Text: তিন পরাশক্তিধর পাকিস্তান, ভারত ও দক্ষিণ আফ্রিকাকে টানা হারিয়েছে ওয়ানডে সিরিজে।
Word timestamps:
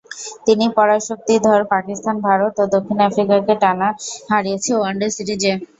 তিন 0.45 0.59
পরাশক্তিধর 0.77 1.61
পাকিস্তান, 1.73 2.15
ভারত 2.27 2.53
ও 2.59 2.75
দক্ষিণ 2.75 2.97
আফ্রিকাকে 3.07 3.53
টানা 3.63 3.87
হারিয়েছে 4.29 4.71
ওয়ানডে 4.75 5.07
সিরিজে। 5.15 5.53